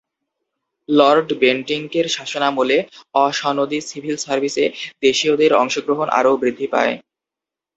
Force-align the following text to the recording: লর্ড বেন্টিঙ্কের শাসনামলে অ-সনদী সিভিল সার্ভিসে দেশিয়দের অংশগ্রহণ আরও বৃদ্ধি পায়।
লর্ড 0.89 1.27
বেন্টিঙ্কের 1.41 2.07
শাসনামলে 2.09 2.77
অ-সনদী 3.15 3.79
সিভিল 3.81 4.15
সার্ভিসে 4.17 4.65
দেশিয়দের 5.03 5.51
অংশগ্রহণ 5.53 6.07
আরও 6.19 6.31
বৃদ্ধি 6.41 6.67
পায়। 6.73 6.93